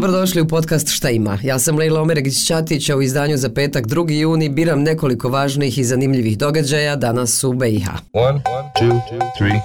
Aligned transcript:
Dobrodošli 0.00 0.40
u 0.40 0.48
podcast 0.48 0.88
Šta 0.88 1.10
ima. 1.10 1.38
Ja 1.42 1.58
sam 1.58 1.78
Lejla 1.78 2.00
Omeregić-Ćatić, 2.00 2.92
a 2.92 2.96
u 2.96 3.02
izdanju 3.02 3.36
za 3.36 3.48
petak 3.48 3.86
2. 3.86 4.10
juni 4.20 4.48
biram 4.48 4.82
nekoliko 4.82 5.28
važnih 5.28 5.78
i 5.78 5.84
zanimljivih 5.84 6.38
događaja 6.38 6.96
danas 6.96 7.44
u 7.44 7.52
BiH. 7.52 7.88
One, 8.12 8.42
two, 8.80 9.00
three, 9.38 9.60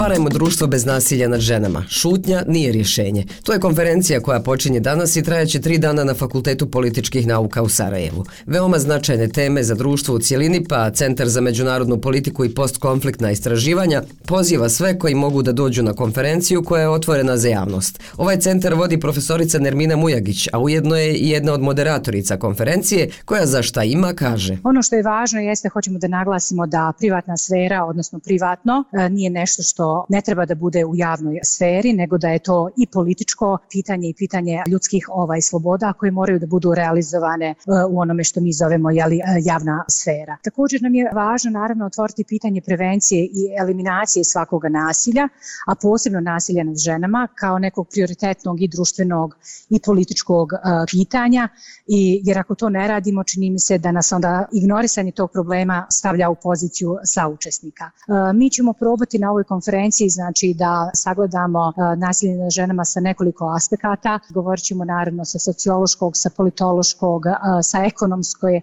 Stvarajmo 0.00 0.28
društvo 0.28 0.66
bez 0.66 0.86
nasilja 0.86 1.28
nad 1.28 1.40
ženama. 1.40 1.84
Šutnja 1.88 2.42
nije 2.48 2.72
rješenje. 2.72 3.24
To 3.42 3.52
je 3.52 3.60
konferencija 3.60 4.20
koja 4.20 4.40
počinje 4.40 4.80
danas 4.80 5.16
i 5.16 5.22
trajaće 5.22 5.60
tri 5.60 5.78
dana 5.78 6.04
na 6.04 6.14
Fakultetu 6.14 6.70
političkih 6.70 7.26
nauka 7.26 7.62
u 7.62 7.68
Sarajevu. 7.68 8.24
Veoma 8.46 8.78
značajne 8.78 9.28
teme 9.28 9.62
za 9.62 9.74
društvo 9.74 10.14
u 10.14 10.18
cijelini, 10.18 10.64
pa 10.68 10.90
Centar 10.90 11.28
za 11.28 11.40
međunarodnu 11.40 12.00
politiku 12.00 12.44
i 12.44 12.54
postkonfliktna 12.54 13.30
istraživanja 13.30 14.02
poziva 14.26 14.68
sve 14.68 14.98
koji 14.98 15.14
mogu 15.14 15.42
da 15.42 15.52
dođu 15.52 15.82
na 15.82 15.92
konferenciju 15.92 16.64
koja 16.64 16.82
je 16.82 16.88
otvorena 16.88 17.36
za 17.36 17.48
javnost. 17.48 18.00
Ovaj 18.16 18.38
centar 18.38 18.74
vodi 18.74 19.00
profesorica 19.00 19.58
Nermina 19.58 19.96
Mujagić, 19.96 20.48
a 20.52 20.58
ujedno 20.58 20.96
je 20.96 21.14
i 21.14 21.30
jedna 21.30 21.52
od 21.52 21.60
moderatorica 21.60 22.36
konferencije 22.36 23.10
koja 23.24 23.46
za 23.46 23.62
šta 23.62 23.84
ima 23.84 24.12
kaže. 24.14 24.56
Ono 24.64 24.82
što 24.82 24.96
je 24.96 25.02
važno 25.02 25.40
jeste 25.40 25.68
hoćemo 25.68 25.98
da 25.98 26.08
naglasimo 26.08 26.66
da 26.66 26.92
privatna 26.98 27.36
sfera, 27.36 27.84
odnosno 27.84 28.18
privatno, 28.18 28.84
e, 28.92 29.08
nije 29.08 29.30
nešto 29.30 29.62
što 29.62 29.89
ne 30.08 30.20
treba 30.20 30.46
da 30.46 30.54
bude 30.54 30.84
u 30.84 30.94
javnoj 30.94 31.40
sferi, 31.44 31.92
nego 31.92 32.18
da 32.18 32.28
je 32.28 32.38
to 32.38 32.70
i 32.76 32.86
političko 32.86 33.58
pitanje 33.70 34.08
i 34.08 34.14
pitanje 34.14 34.62
ljudskih 34.68 35.08
ovaj 35.12 35.40
sloboda 35.40 35.92
koje 35.92 36.10
moraju 36.10 36.38
da 36.38 36.46
budu 36.46 36.74
realizovane 36.74 37.48
e, 37.50 37.54
u 37.90 38.00
onome 38.00 38.24
što 38.24 38.40
mi 38.40 38.52
zovemo 38.52 38.90
jeli, 38.90 39.16
e, 39.16 39.22
javna 39.44 39.84
sfera. 39.88 40.36
Također 40.44 40.82
nam 40.82 40.94
je 40.94 41.10
važno 41.14 41.50
naravno 41.50 41.86
otvoriti 41.86 42.24
pitanje 42.24 42.60
prevencije 42.60 43.24
i 43.24 43.42
eliminacije 43.60 44.24
svakoga 44.24 44.68
nasilja, 44.68 45.28
a 45.66 45.74
posebno 45.74 46.20
nasilja 46.20 46.64
nad 46.64 46.76
ženama 46.76 47.28
kao 47.34 47.58
nekog 47.58 47.88
prioritetnog 47.88 48.62
i 48.62 48.68
društvenog 48.68 49.36
i 49.70 49.80
političkog 49.80 50.52
e, 50.52 50.56
pitanja 50.90 51.48
i 51.86 52.20
jer 52.24 52.38
ako 52.38 52.54
to 52.54 52.68
ne 52.68 52.88
radimo 52.88 53.24
čini 53.24 53.50
mi 53.50 53.58
se 53.58 53.78
da 53.78 53.92
nas 53.92 54.12
onda 54.12 54.46
ignorisanje 54.52 55.12
tog 55.12 55.30
problema 55.32 55.86
stavlja 55.90 56.30
u 56.30 56.34
poziciju 56.34 56.96
saučesnika. 57.04 57.90
Mi 58.34 58.50
ćemo 58.50 58.72
probati 58.72 59.18
na 59.18 59.30
ovoj 59.30 59.44
konferenciji 59.44 59.79
znači 60.10 60.54
da 60.58 60.90
sagledamo 60.94 61.68
e, 61.68 61.96
nasilje 61.96 62.36
nad 62.36 62.50
ženama 62.50 62.84
sa 62.84 63.00
nekoliko 63.00 63.52
aspekata. 63.56 64.18
Govorit 64.28 64.64
ćemo 64.64 64.84
naravno 64.84 65.24
sa 65.24 65.38
sociološkog, 65.38 66.12
sa 66.16 66.30
politološkog, 66.36 67.26
e, 67.26 67.30
sa 67.62 67.78
ekonomske 67.84 68.60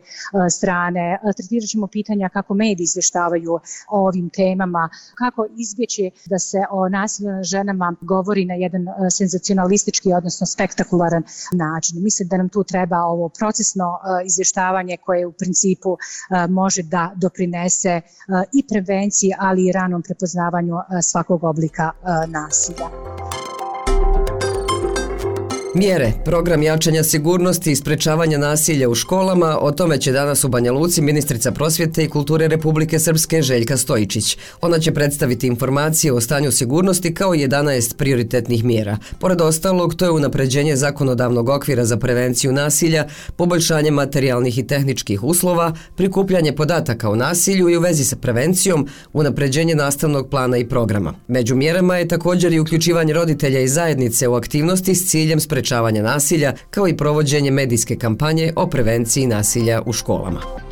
strane. 0.49 1.13
E, 1.13 1.33
tretirat 1.37 1.69
ćemo 1.69 1.87
pitanja 1.87 2.29
kako 2.29 2.53
mediji 2.53 2.83
izvještavaju 2.83 3.53
o 3.89 4.07
ovim 4.07 4.29
temama, 4.29 4.89
kako 5.15 5.45
izbjeći 5.57 6.11
da 6.25 6.39
se 6.39 6.57
o 6.71 6.89
nasilju 6.89 7.29
nad 7.29 7.43
ženama 7.43 7.95
govori 8.01 8.45
na 8.45 8.53
jedan 8.53 8.85
senzacionalistički, 9.11 10.13
odnosno 10.13 10.47
spektakularan 10.47 11.23
način. 11.51 12.03
Mislim 12.03 12.29
da 12.29 12.37
nam 12.37 12.49
tu 12.49 12.63
treba 12.63 12.97
ovo 12.97 13.29
procesno 13.29 13.99
izvještavanje 14.25 14.97
koje 15.05 15.25
u 15.25 15.31
principu 15.31 15.97
može 16.49 16.83
da 16.83 17.11
doprinese 17.15 18.01
i 18.53 18.67
prevenciji, 18.67 19.31
ali 19.39 19.67
i 19.67 19.71
ranom 19.71 20.01
prepoznavanju 20.01 20.75
svakog 21.01 21.43
oblika 21.43 21.91
e, 22.03 22.27
nasilja. 22.27 23.06
Mjere, 25.77 26.11
program 26.25 26.63
jačanja 26.63 27.03
sigurnosti 27.03 27.71
i 27.71 27.75
sprečavanja 27.75 28.37
nasilja 28.37 28.89
u 28.89 28.95
školama, 28.95 29.57
o 29.61 29.71
tome 29.71 29.97
će 29.97 30.11
danas 30.11 30.43
u 30.43 30.47
Banja 30.47 30.71
Luci 30.71 31.01
ministrica 31.01 31.51
prosvjete 31.51 32.03
i 32.03 32.09
kulture 32.09 32.47
Republike 32.47 32.99
Srpske 32.99 33.41
Željka 33.41 33.77
Stojičić. 33.77 34.37
Ona 34.61 34.79
će 34.79 34.93
predstaviti 34.93 35.47
informacije 35.47 36.13
o 36.13 36.21
stanju 36.21 36.51
sigurnosti 36.51 37.13
kao 37.13 37.31
11 37.31 37.95
prioritetnih 37.95 38.63
mjera. 38.63 38.97
Pored 39.19 39.41
ostalog, 39.41 39.95
to 39.95 40.05
je 40.05 40.11
unapređenje 40.11 40.75
zakonodavnog 40.75 41.49
okvira 41.49 41.85
za 41.85 41.97
prevenciju 41.97 42.51
nasilja, 42.51 43.07
poboljšanje 43.35 43.91
materijalnih 43.91 44.57
i 44.57 44.67
tehničkih 44.67 45.23
uslova, 45.23 45.73
prikupljanje 45.95 46.51
podataka 46.51 47.09
o 47.09 47.15
nasilju 47.15 47.69
i 47.69 47.77
u 47.77 47.81
vezi 47.81 48.03
sa 48.03 48.15
prevencijom, 48.15 48.87
unapređenje 49.13 49.75
nastavnog 49.75 50.29
plana 50.29 50.57
i 50.57 50.67
programa. 50.69 51.13
Među 51.27 51.55
mjerama 51.55 51.97
je 51.97 52.07
također 52.07 52.53
i 52.53 52.59
uključivanje 52.59 53.13
roditelja 53.13 53.59
i 53.59 53.67
zajednice 53.67 54.27
u 54.27 54.33
aktivnosti 54.33 54.95
s 54.95 55.09
ciljem 55.09 55.39
sprečavanja 55.39 55.66
sprečavanja 55.67 56.03
nasilja 56.03 56.53
kao 56.69 56.87
i 56.87 56.97
provođenje 56.97 57.51
medijske 57.51 57.95
kampanje 57.95 58.53
o 58.55 58.67
prevenciji 58.67 59.27
nasilja 59.27 59.81
u 59.85 59.93
školama. 59.93 60.66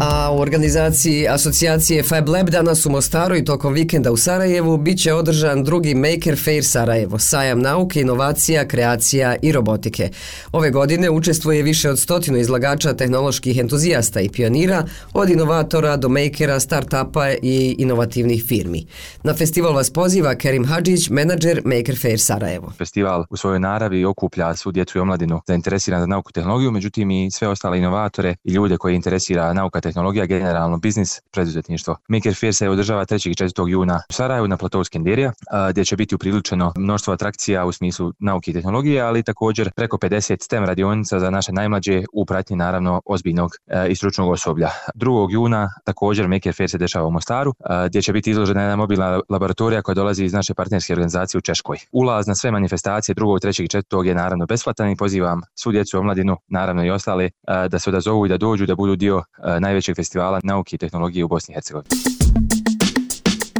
A 0.00 0.30
u 0.32 0.38
organizaciji 0.38 1.28
asocijacije 1.28 2.02
Fab 2.02 2.28
Lab 2.28 2.50
danas 2.50 2.86
u 2.86 2.90
Mostaru 2.90 3.36
i 3.36 3.44
tokom 3.44 3.72
vikenda 3.72 4.12
u 4.12 4.16
Sarajevu 4.16 4.76
bit 4.76 5.02
će 5.02 5.12
održan 5.12 5.64
drugi 5.64 5.94
Maker 5.94 6.38
Fair 6.44 6.64
Sarajevo, 6.64 7.18
sajam 7.18 7.60
nauke, 7.60 8.00
inovacija, 8.00 8.68
kreacija 8.68 9.36
i 9.42 9.52
robotike. 9.52 10.10
Ove 10.52 10.70
godine 10.70 11.10
učestvuje 11.10 11.62
više 11.62 11.90
od 11.90 11.98
stotinu 11.98 12.38
izlagača 12.38 12.94
tehnoloških 12.94 13.58
entuzijasta 13.58 14.20
i 14.20 14.28
pionira, 14.28 14.84
od 15.12 15.30
inovatora 15.30 15.96
do 15.96 16.08
makera, 16.08 16.60
start-upa 16.60 17.34
i 17.42 17.76
inovativnih 17.78 18.44
firmi. 18.48 18.86
Na 19.22 19.34
festival 19.34 19.74
vas 19.74 19.90
poziva 19.90 20.34
Kerim 20.34 20.64
Hadžić, 20.64 21.08
menadžer 21.10 21.62
Maker 21.64 21.98
Fair 22.00 22.20
Sarajevo. 22.20 22.72
Festival 22.78 23.24
u 23.30 23.36
svojoj 23.36 23.60
naravi 23.60 24.04
okuplja 24.04 24.56
svu 24.56 24.72
djecu 24.72 24.98
i 24.98 25.00
omladinu 25.00 25.40
zainteresirana 25.46 26.02
za 26.02 26.06
nauku 26.06 26.30
i 26.30 26.32
tehnologiju, 26.32 26.70
međutim 26.70 27.10
i 27.10 27.30
sve 27.30 27.48
ostale 27.48 27.78
inovatore 27.78 28.36
i 28.44 28.52
ljude 28.52 28.76
koji 28.76 28.94
interesira 28.94 29.52
nauka 29.52 29.83
tehnologija, 29.84 30.26
generalno 30.26 30.78
biznis, 30.78 31.20
preduzetništvo. 31.30 31.96
Maker 32.08 32.34
Fair 32.40 32.54
se 32.54 32.68
održava 32.68 33.04
3. 33.04 33.30
i 33.30 33.34
4. 33.34 33.68
juna 33.68 34.00
u 34.10 34.12
Sarajevu 34.12 34.48
na 34.48 34.56
platovu 34.56 34.84
Skenderija, 34.84 35.32
gdje 35.70 35.84
će 35.84 35.96
biti 35.96 36.14
upriličeno 36.14 36.72
mnoštvo 36.76 37.12
atrakcija 37.14 37.64
u 37.64 37.72
smislu 37.72 38.12
nauke 38.18 38.50
i 38.50 38.54
tehnologije, 38.54 39.00
ali 39.00 39.22
također 39.22 39.70
preko 39.76 39.96
50 39.96 40.42
STEM 40.42 40.64
radionica 40.64 41.20
za 41.20 41.30
naše 41.30 41.52
najmlađe 41.52 42.02
u 42.12 42.26
pratnji 42.26 42.56
naravno 42.56 43.02
ozbiljnog 43.06 43.50
e, 43.66 43.88
i 43.88 43.96
stručnog 43.96 44.30
osoblja. 44.30 44.68
2. 44.94 45.32
juna 45.32 45.70
također 45.84 46.28
Maker 46.28 46.54
Fair 46.54 46.70
se 46.70 46.78
dešava 46.78 47.06
u 47.06 47.10
Mostaru, 47.10 47.54
gdje 47.86 48.02
će 48.02 48.12
biti 48.12 48.30
izložena 48.30 48.60
jedna 48.60 48.76
mobilna 48.76 49.20
laboratorija 49.28 49.82
koja 49.82 49.94
dolazi 49.94 50.24
iz 50.24 50.32
naše 50.32 50.54
partnerske 50.54 50.92
organizacije 50.92 51.38
u 51.38 51.40
Češkoj. 51.40 51.78
Ulaz 51.92 52.26
na 52.26 52.34
sve 52.34 52.50
manifestacije 52.50 53.14
2. 53.14 53.46
3. 53.46 53.62
i 53.62 53.68
4. 53.68 54.04
je 54.04 54.14
naravno 54.14 54.46
besplatan 54.46 54.90
i 54.90 54.96
pozivam 54.96 55.40
svu 55.54 55.72
djecu 55.72 55.98
omladinu, 55.98 56.36
naravno 56.48 56.84
i 56.84 56.90
ostale, 56.90 57.24
e, 57.24 57.30
da 57.68 57.78
se 57.78 57.90
odazovu 57.90 58.26
i 58.26 58.28
da 58.28 58.36
dođu 58.36 58.66
da 58.66 58.74
budu 58.74 58.96
dio 58.96 59.22
e, 59.44 59.60
najvećeg 59.74 59.96
festivala 59.96 60.40
nauke 60.42 60.76
i 60.76 60.78
tehnologije 60.78 61.24
u 61.24 61.28
Bosni 61.28 61.52
i 61.52 61.54
Hercegovini. 61.54 62.13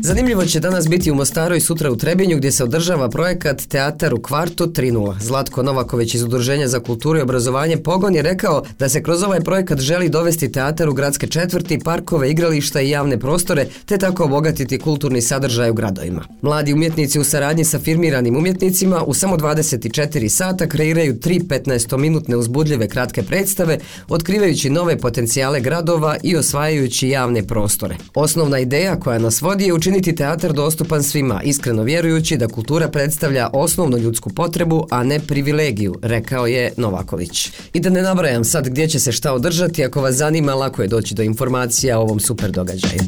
Zanimljivo 0.05 0.45
će 0.45 0.61
danas 0.61 0.89
biti 0.89 1.11
u 1.11 1.15
Mostaru 1.15 1.55
i 1.55 1.61
sutra 1.61 1.91
u 1.91 1.97
Trebinju 1.97 2.37
gdje 2.37 2.53
se 2.53 2.65
održava 2.65 3.09
projekat 3.09 3.63
Teatar 3.69 4.15
u 4.15 4.23
kvartu 4.23 4.67
3.0. 4.67 5.23
Zlatko 5.23 5.63
Novaković 5.63 6.15
iz 6.15 6.23
Udruženja 6.23 6.69
za 6.69 6.81
kulturu 6.81 7.19
i 7.19 7.23
obrazovanje 7.23 7.77
Pogon 7.77 8.15
je 8.15 8.23
rekao 8.23 8.63
da 8.79 8.89
se 8.89 9.03
kroz 9.03 9.23
ovaj 9.23 9.41
projekat 9.41 9.81
želi 9.81 10.09
dovesti 10.09 10.53
teatar 10.53 10.89
u 10.89 10.93
gradske 10.95 11.27
četvrti, 11.27 11.79
parkove, 11.85 12.31
igrališta 12.31 12.81
i 12.81 12.91
javne 12.91 13.21
prostore, 13.21 13.67
te 13.87 13.99
tako 13.99 14.25
obogatiti 14.25 14.79
kulturni 14.79 15.23
sadržaj 15.23 15.71
u 15.71 15.75
gradovima. 15.75 16.25
Mladi 16.43 16.73
umjetnici 16.73 17.21
u 17.21 17.25
saradnji 17.25 17.65
sa 17.65 17.79
firmiranim 17.79 18.37
umjetnicima 18.37 19.03
u 19.03 19.15
samo 19.15 19.37
24 19.37 20.29
sata 20.29 20.67
kreiraju 20.67 21.21
tri 21.21 21.41
15-minutne 21.41 22.37
uzbudljive 22.37 22.89
kratke 22.89 23.23
predstave, 23.23 23.79
otkrivajući 24.09 24.71
nove 24.71 24.99
potencijale 24.99 25.61
gradova 25.61 26.17
i 26.23 26.37
osvajajući 26.37 27.09
javne 27.09 27.47
prostore. 27.47 27.97
Osnovna 28.15 28.59
ideja 28.59 29.01
koja 29.01 29.19
nas 29.19 29.43
vodi 29.43 29.65
je 29.65 29.75
učiniti 29.75 29.94
učiniti 29.94 30.16
teatar 30.16 30.53
dostupan 30.53 31.03
svima, 31.03 31.43
iskreno 31.43 31.82
vjerujući 31.82 32.37
da 32.37 32.49
kultura 32.49 32.88
predstavlja 32.88 33.50
osnovnu 33.53 33.99
ljudsku 33.99 34.31
potrebu, 34.31 34.87
a 34.91 35.05
ne 35.05 35.21
privilegiju, 35.21 35.94
rekao 36.03 36.47
je 36.47 36.72
Novaković. 36.77 37.50
I 37.72 37.81
da 37.81 37.91
ne 37.91 38.03
nabrajam 38.03 38.44
sad 38.44 38.69
gdje 38.69 38.88
će 38.88 39.00
se 39.00 39.12
šta 39.12 39.32
održati, 39.32 39.84
ako 39.84 40.00
vas 40.00 40.15
zanima, 40.15 40.55
lako 40.55 40.82
je 40.82 40.88
doći 40.88 41.15
do 41.15 41.22
informacija 41.22 41.99
o 41.99 42.03
ovom 42.03 42.21
super 42.21 42.50
događaju. 42.50 43.00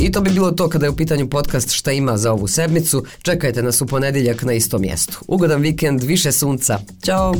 I 0.00 0.12
to 0.12 0.20
bi 0.20 0.30
bilo 0.30 0.50
to 0.50 0.68
kada 0.68 0.86
je 0.86 0.90
u 0.90 0.96
pitanju 0.96 1.28
podcast 1.28 1.70
šta 1.70 1.92
ima 1.92 2.16
za 2.16 2.32
ovu 2.32 2.48
sedmicu. 2.48 3.04
Čekajte 3.22 3.62
nas 3.62 3.80
u 3.80 3.86
ponedjeljak 3.86 4.42
na 4.42 4.52
istom 4.52 4.80
mjestu. 4.80 5.18
Ugodan 5.28 5.60
vikend, 5.60 6.02
više 6.02 6.32
sunca. 6.32 6.78
Ćao! 7.02 7.34